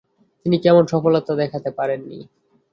তিনি 0.45 0.57
তেমন 0.59 0.83
সফলতা 0.87 1.33
দেখাতে 1.35 1.69
পারেননি। 1.71 2.19